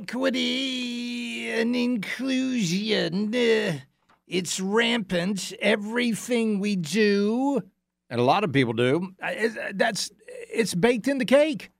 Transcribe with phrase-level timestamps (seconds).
[0.00, 3.34] equity, and inclusion.
[3.34, 3.78] Uh,
[4.26, 5.52] it's rampant.
[5.60, 7.62] Everything we do,
[8.08, 10.10] and a lot of people do, uh, that's
[10.52, 11.70] it's baked in the cake.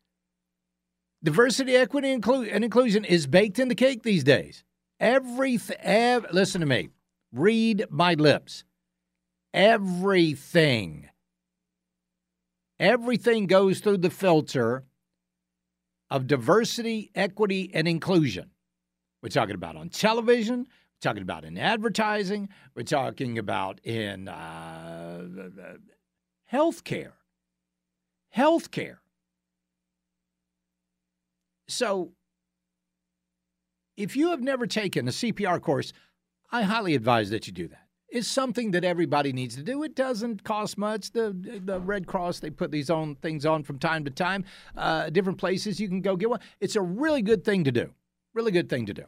[1.23, 4.65] Diversity, equity, and inclusion is baked in the cake these days.
[4.99, 5.77] Everything.
[5.81, 6.89] Ev- listen to me.
[7.33, 8.65] Read my lips.
[9.53, 11.09] Everything.
[12.79, 14.85] Everything goes through the filter
[16.11, 18.51] of diversity, equity, and inclusion.
[19.23, 20.61] We're talking about on television.
[20.61, 22.49] We're talking about in advertising.
[22.75, 25.23] We're talking about in uh,
[26.53, 27.13] healthcare.
[28.37, 28.97] Healthcare.
[31.69, 32.13] So,
[33.97, 35.93] if you have never taken a CPR course,
[36.51, 37.87] I highly advise that you do that.
[38.11, 39.85] It's something that everybody needs to do.
[39.85, 41.13] It doesn't cost much.
[41.13, 41.33] The
[41.65, 44.45] the Red Cross they put these on things on from time to time.
[44.77, 46.41] Uh, different places you can go get one.
[46.61, 47.93] It's a really good thing to do.
[48.35, 49.05] Really good thing to do.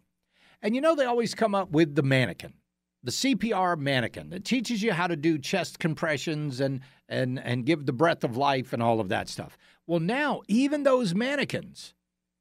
[0.62, 2.55] And you know they always come up with the mannequin,
[3.03, 7.87] the CPR mannequin that teaches you how to do chest compressions and and and give
[7.87, 9.59] the breath of life and all of that stuff.
[9.87, 11.95] Well, now even those mannequins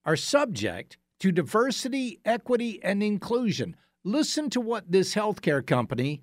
[0.05, 3.75] are subject to diversity, equity, and inclusion.
[4.03, 6.21] Listen to what this healthcare company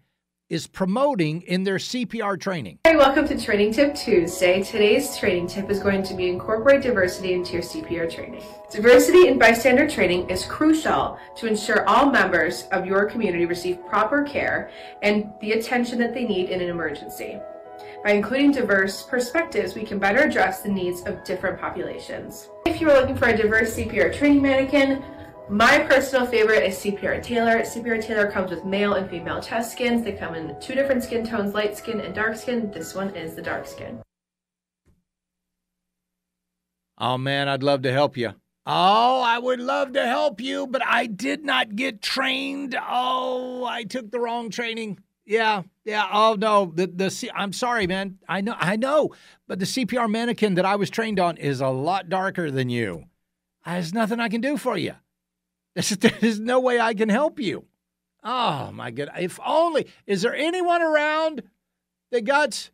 [0.49, 2.79] is promoting in their CPR training.
[2.85, 4.63] Hey, welcome to Training Tip Tuesday.
[4.63, 8.43] Today's training tip is going to be incorporate diversity into your CPR training.
[8.71, 14.23] Diversity in bystander training is crucial to ensure all members of your community receive proper
[14.23, 14.71] care
[15.03, 17.39] and the attention that they need in an emergency.
[18.03, 22.49] By including diverse perspectives, we can better address the needs of different populations.
[22.65, 25.03] If you are looking for a diverse CPR training mannequin,
[25.51, 27.61] my personal favorite is CPR Taylor.
[27.61, 30.05] CPR Taylor comes with male and female chest skins.
[30.05, 32.71] They come in two different skin tones, light skin and dark skin.
[32.71, 34.03] This one is the dark skin.
[36.99, 38.35] Oh man, I'd love to help you.
[38.67, 42.77] Oh, I would love to help you, but I did not get trained.
[42.79, 44.99] Oh, I took the wrong training.
[45.25, 46.09] Yeah, yeah.
[46.13, 48.19] Oh no, the the C- I'm sorry, man.
[48.29, 49.15] I know, I know,
[49.47, 53.05] but the CPR mannequin that I was trained on is a lot darker than you.
[53.65, 54.95] There's nothing I can do for you.
[55.75, 57.65] There's, no way I can help you.
[58.25, 59.11] Oh my god!
[59.19, 61.43] If only is there anyone around
[62.11, 62.71] that got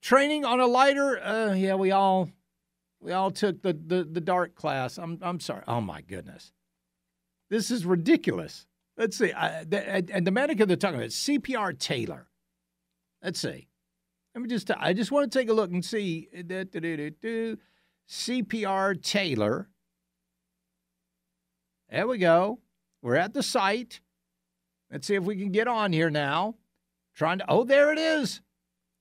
[0.00, 1.18] training on a lighter?
[1.20, 2.30] Uh, yeah, we all
[3.00, 4.96] we all took the, the the dark class.
[4.96, 5.62] I'm I'm sorry.
[5.66, 6.52] Oh my goodness,
[7.50, 8.66] this is ridiculous.
[8.96, 9.32] Let's see.
[9.32, 12.28] I, the, and- the mannequin they're talking about CPR Taylor.
[13.22, 13.68] Let's see.
[14.34, 14.70] Let me just.
[14.70, 16.28] I just want to take a look and see.
[16.46, 16.64] Da.
[18.08, 19.68] CPR Taylor.
[21.94, 22.58] There we go.
[23.02, 24.00] We're at the site.
[24.90, 26.56] Let's see if we can get on here now.
[27.14, 27.44] Trying to.
[27.48, 28.40] Oh, there it is.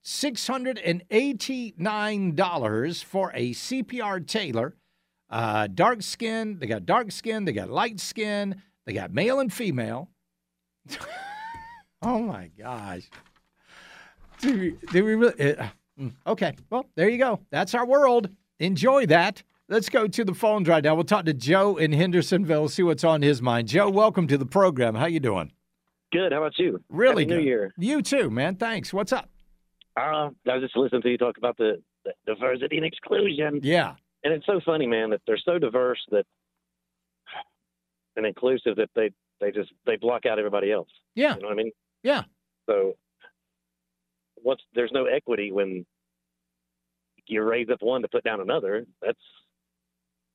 [0.05, 4.75] $689 for a CPR Taylor.
[5.27, 6.59] Uh, dark skin.
[6.59, 7.45] They got dark skin.
[7.45, 8.61] They got light skin.
[8.85, 10.11] They got male and female.
[12.03, 13.09] oh my gosh.
[14.39, 15.57] Do we, do we really?
[15.57, 15.65] Uh,
[15.99, 16.55] mm, okay.
[16.69, 17.39] Well, there you go.
[17.49, 18.29] That's our world.
[18.59, 19.41] Enjoy that.
[19.73, 20.93] Let's go to the phones right now.
[20.93, 23.69] We'll talk to Joe in Hendersonville, see what's on his mind.
[23.69, 24.93] Joe, welcome to the program.
[24.93, 25.51] How you doing?
[26.11, 26.31] Good.
[26.31, 26.79] How about you?
[26.89, 27.37] Really Happy good.
[27.39, 27.73] New Year.
[27.79, 28.55] You too, man.
[28.55, 28.93] Thanks.
[28.93, 29.31] What's up?
[29.99, 33.95] Uh, I was just listening to you talk about the, the diversity and exclusion, Yeah.
[34.23, 36.27] and it's so funny, man, that they're so diverse that
[38.15, 39.09] and inclusive that they
[39.41, 40.89] they just they block out everybody else.
[41.15, 41.33] Yeah.
[41.33, 41.71] You know what I mean?
[42.03, 42.21] Yeah.
[42.69, 42.93] So
[44.37, 45.83] once there's no equity when
[47.25, 49.17] you raise up one to put down another, that's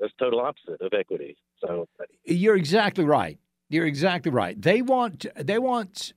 [0.00, 1.37] that's total opposite of equity.
[1.61, 1.87] So
[2.25, 3.39] You're exactly right.
[3.71, 4.61] You're exactly right.
[4.61, 6.12] They want they want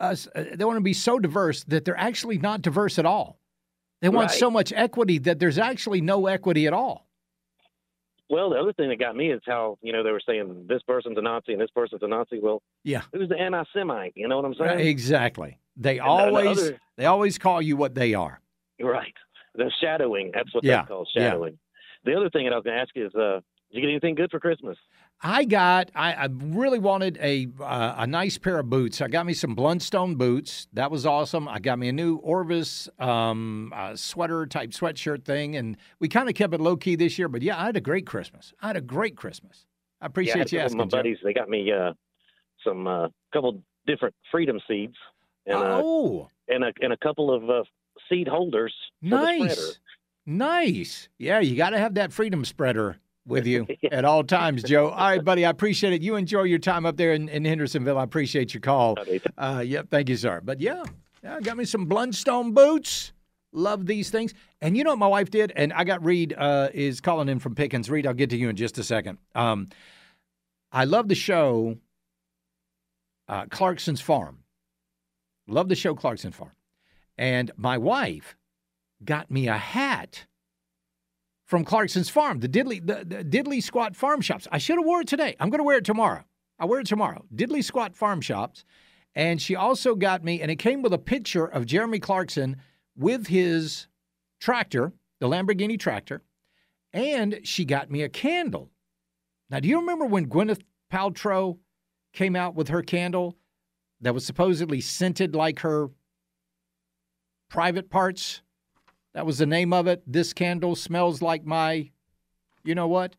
[0.00, 3.38] us uh, they want to be so diverse that they're actually not diverse at all.
[4.00, 4.38] They want Right.
[4.38, 7.06] so much equity that there's actually no equity at all.
[8.30, 10.82] well, the other thing that got me is how you know they were saying this
[10.82, 12.40] person's a Nazi and this person's a Nazi.
[12.40, 13.02] Well, Yeah.
[13.12, 14.12] who's the anti-Semite?
[14.16, 14.80] You know what I'm saying?
[14.86, 15.58] Exactly.
[15.76, 18.40] They And the- the always other- they always call you what they are.
[18.80, 19.14] Right.
[19.54, 20.32] The shadowing.
[20.34, 21.30] That's what Yeah, called, yeah.
[21.30, 21.58] shadowing.
[22.04, 23.40] The other thing that I was going to ask you is, uh,
[23.70, 24.76] did you get anything good for Christmas?
[25.22, 25.90] I got.
[25.94, 29.00] I, I really wanted a uh, a nice pair of boots.
[29.00, 30.68] I got me some Blundstone boots.
[30.72, 31.48] That was awesome.
[31.48, 36.28] I got me a new Orvis um, uh, sweater type sweatshirt thing, and we kind
[36.28, 37.28] of kept it low key this year.
[37.28, 38.52] But yeah, I had a great Christmas.
[38.60, 39.66] I had a great Christmas.
[40.00, 40.78] I yeah, I appreciate you asking.
[40.78, 41.18] my buddies.
[41.24, 41.94] They got me uh,
[42.66, 44.96] some uh, couple different freedom seeds
[45.46, 47.62] and uh, oh, and a and a couple of uh,
[48.08, 48.74] seed holders
[49.08, 49.44] for the spreader.
[49.46, 49.78] nice,
[50.26, 51.08] nice.
[51.18, 54.88] Yeah, you got to have that freedom spreader with you at all times, Joe.
[54.88, 55.44] All right, buddy.
[55.44, 56.02] I appreciate it.
[56.02, 57.98] You enjoy your time up there in, in Hendersonville.
[57.98, 58.96] I appreciate your call.
[59.38, 60.40] Uh, yep, thank you, sir.
[60.42, 60.82] But yeah,
[61.22, 63.12] yeah, got me some Blundstone boots.
[63.52, 64.34] Love these things.
[64.60, 65.52] And you know what my wife did?
[65.54, 67.88] And I got Reed uh, is calling in from Pickens.
[67.88, 69.18] Reed, I'll get to you in just a second.
[69.34, 69.68] Um,
[70.72, 71.76] I love the show
[73.28, 74.38] uh, Clarkson's Farm.
[75.46, 76.52] Love the show Clarkson Farm.
[77.16, 78.36] And my wife
[79.02, 80.26] got me a hat
[81.46, 84.48] from Clarkson's Farm, the Diddly, the, the Diddly Squat Farm Shops.
[84.50, 85.36] I should have wore it today.
[85.40, 86.24] I'm going to wear it tomorrow.
[86.58, 87.24] I wear it tomorrow.
[87.34, 88.64] Diddly Squat Farm Shops.
[89.14, 92.56] And she also got me, and it came with a picture of Jeremy Clarkson
[92.96, 93.86] with his
[94.40, 96.22] tractor, the Lamborghini tractor,
[96.92, 98.70] and she got me a candle.
[99.50, 100.62] Now, do you remember when Gwyneth
[100.92, 101.58] Paltrow
[102.12, 103.36] came out with her candle
[104.00, 105.90] that was supposedly scented like her
[107.48, 108.42] private parts?
[109.14, 110.02] That was the name of it.
[110.06, 111.90] This candle smells like my,
[112.64, 113.14] you know what?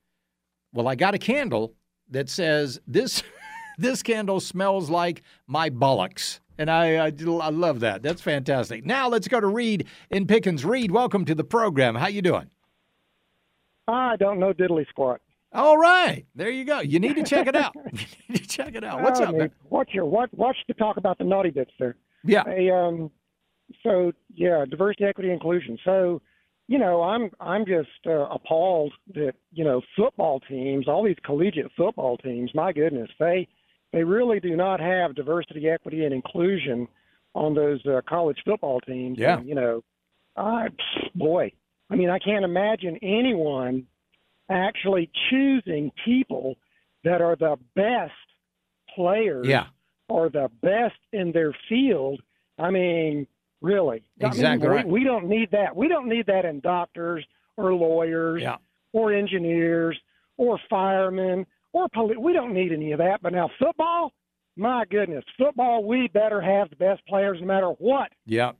[0.73, 1.73] Well, I got a candle
[2.09, 3.23] that says this
[3.77, 6.39] this candle smells like my bollocks.
[6.57, 8.01] And I, I, I love that.
[8.01, 8.85] That's fantastic.
[8.85, 10.63] Now let's go to Reed in Pickens.
[10.63, 11.95] Reed, welcome to the program.
[11.95, 12.49] How you doing?
[13.87, 15.21] I don't know diddly squat.
[15.51, 16.79] All right, there you go.
[16.81, 17.73] You need to check it out.
[17.93, 19.01] you need to check it out.
[19.01, 19.35] What's I up?
[19.35, 19.51] man?
[19.69, 20.29] Watch your watch.
[20.33, 21.95] Watch the talk about the naughty bits there.
[22.25, 23.11] Yeah, Hey, um,
[23.83, 25.77] so yeah, diversity, equity, inclusion.
[25.83, 26.21] So,
[26.67, 31.71] you know, I'm I'm just uh, appalled that you know football teams, all these collegiate
[31.77, 32.51] football teams.
[32.53, 33.47] My goodness, they
[33.93, 36.87] they really do not have diversity, equity, and inclusion
[37.33, 39.17] on those uh, college football teams.
[39.19, 39.37] Yeah.
[39.37, 39.83] And, you know,
[40.35, 40.67] I
[41.13, 41.51] boy,
[41.89, 43.85] I mean, I can't imagine anyone
[44.49, 46.55] actually choosing people
[47.03, 48.13] that are the best
[48.95, 49.67] players yeah,
[50.09, 52.21] are the best in their field.
[52.57, 53.27] I mean,
[53.61, 54.03] really.
[54.21, 54.83] I mean, Exactly we.
[54.99, 55.75] We don't need that.
[55.75, 57.25] We don't need that in doctors
[57.57, 58.57] or lawyers yeah.
[58.93, 59.97] or engineers
[60.37, 62.17] or firemen or police.
[62.19, 63.21] We don't need any of that.
[63.21, 64.13] But now football,
[64.55, 68.53] my goodness, football, we better have the best players no matter what Yeah,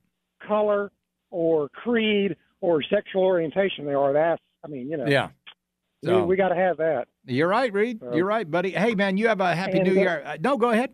[0.46, 0.92] color
[1.32, 4.14] or creed or sexual orientation they are.
[4.14, 5.30] That's, I mean, you know, yeah.
[6.02, 7.08] we, So- we got to have that.
[7.26, 8.00] You're right, Reed.
[8.00, 8.72] So- You're right, buddy.
[8.72, 10.24] Hey, man, you have a happy New Year.
[10.26, 10.92] Uh, no, go ahead.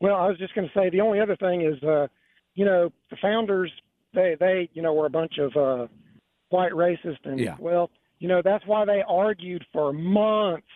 [0.00, 2.08] Well, I was just going to say the only other thing is, uh,
[2.54, 3.70] you know, the founders
[4.14, 5.86] they they you know were a bunch of uh,
[6.50, 7.56] white racists, and Yeah.
[7.58, 10.66] well, you know that's why they argued for months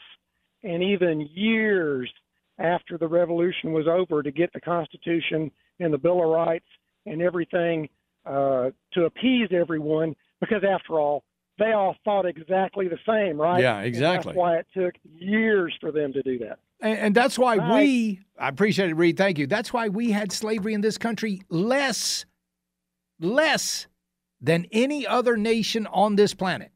[0.62, 2.10] and even years
[2.58, 6.66] after the revolution was over to get the Constitution and the Bill of Rights
[7.06, 7.88] and everything
[8.26, 11.22] uh, to appease everyone, because after all,
[11.58, 13.60] they all thought exactly the same, right?
[13.60, 14.30] Yeah, And exactly.
[14.32, 16.58] that's why it took years for them to do that.
[16.80, 17.82] And, and that's why Right.
[17.82, 19.16] we, I appreciate it, Reed.
[19.16, 19.46] Thank you.
[19.46, 22.24] That's why we had slavery in this country less,
[23.20, 23.86] less
[24.40, 26.70] than any other nation on this planet.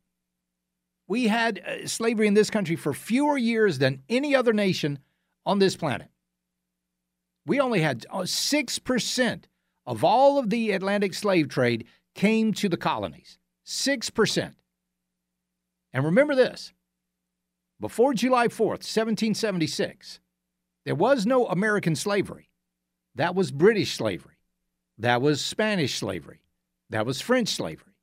[1.07, 4.99] We had uh, slavery in this country for fewer years than any other nation
[5.47, 6.09] on this planet.
[7.47, 9.45] We only had uh, 6%
[9.87, 13.39] of all of the Atlantic slave trade came to the colonies.
[13.67, 14.53] 6%.
[15.93, 16.73] And remember this
[17.83, 20.21] before July 4th, 1776,
[20.85, 22.49] there was no American slavery.
[23.17, 24.37] That was British slavery.
[24.99, 26.45] That was Spanish slavery.
[26.91, 27.97] That was French slavery.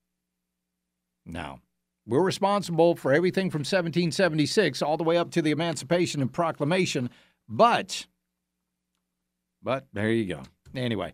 [1.25, 1.61] Now,
[2.05, 7.09] we're responsible for everything from 1776 all the way up to the Emancipation and Proclamation,
[7.47, 8.05] but
[9.63, 10.43] but there you go.
[10.75, 11.13] Anyway,